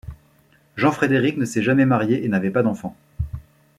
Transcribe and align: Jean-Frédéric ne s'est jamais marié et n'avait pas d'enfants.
Jean-Frédéric 0.77 1.37
ne 1.37 1.45
s'est 1.45 1.61
jamais 1.61 1.85
marié 1.85 2.25
et 2.25 2.27
n'avait 2.27 2.49
pas 2.49 2.63
d'enfants. 2.63 2.97